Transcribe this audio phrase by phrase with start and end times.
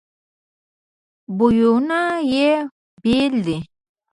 [1.37, 2.01] بویونه
[2.33, 2.49] یې
[3.03, 3.57] بیل دي.